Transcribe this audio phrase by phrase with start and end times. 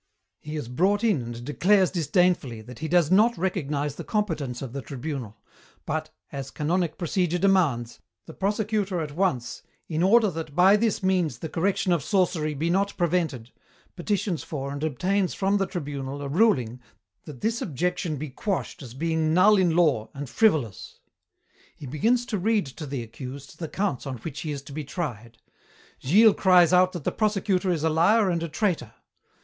[0.39, 4.73] He is brought in and declares disdainfully that he does not recognize the competence of
[4.73, 5.37] the Tribunal,
[5.85, 11.37] but, as canonic procedure demands, the Prosecutor at once 'in order that by this means
[11.37, 13.51] the correction of sorcery be not prevented,'
[13.95, 16.79] petitions for and obtains from the tribunal a ruling
[17.25, 20.97] that this objection be quashed as being null in law and 'frivolous.'
[21.75, 24.83] He begins to read to the accused the counts on which he is to be
[24.83, 25.37] tried.
[26.01, 28.93] Gilles cries out that the Prosecutor is a liar and a traitor.